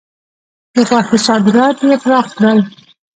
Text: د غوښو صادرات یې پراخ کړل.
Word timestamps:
د 0.75 0.77
غوښو 0.87 1.17
صادرات 1.27 1.77
یې 1.89 1.95
پراخ 2.03 2.27
کړل. 2.37 2.59